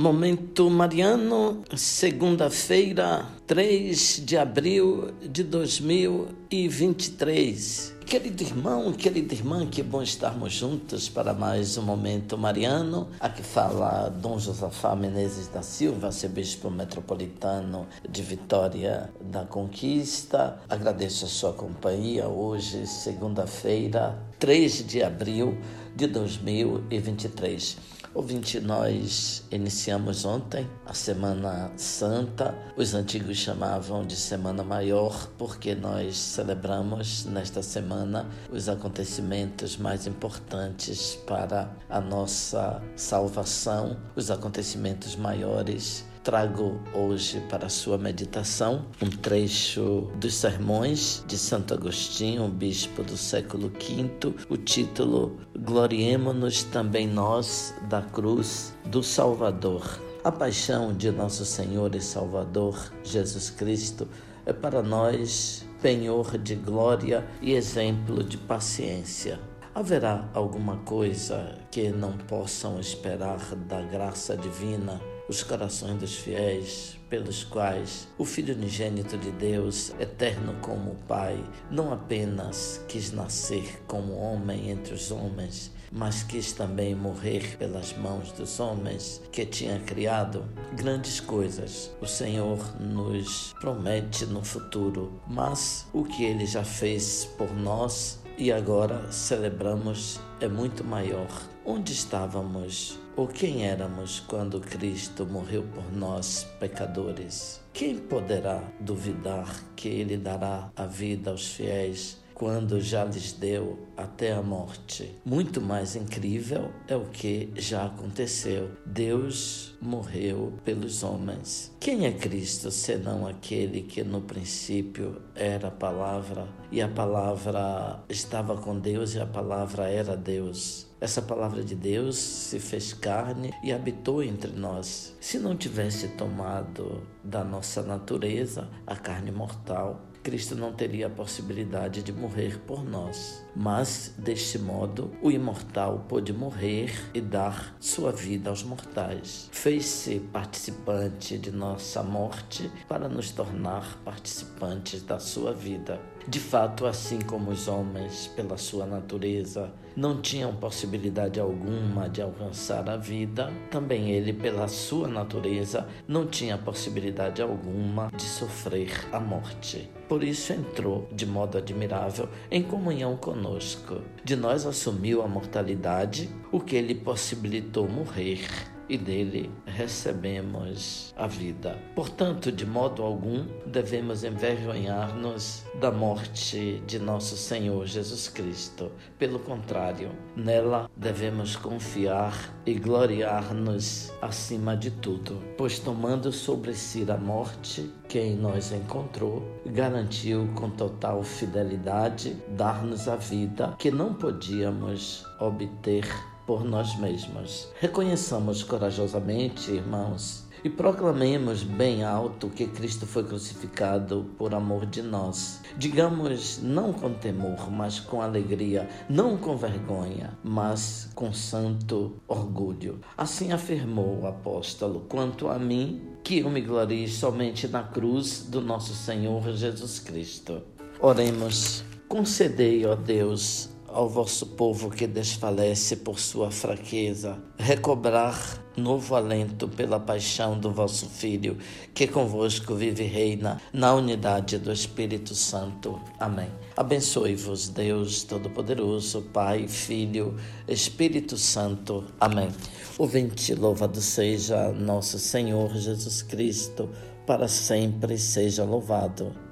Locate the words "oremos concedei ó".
230.98-232.94